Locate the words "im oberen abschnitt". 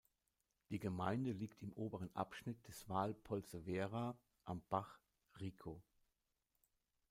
1.61-2.67